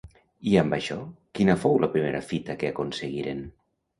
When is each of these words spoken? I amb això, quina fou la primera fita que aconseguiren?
I 0.51 0.53
amb 0.61 0.75
això, 0.77 0.95
quina 1.39 1.57
fou 1.65 1.77
la 1.83 1.91
primera 1.97 2.23
fita 2.31 2.57
que 2.63 2.71
aconseguiren? 2.75 3.45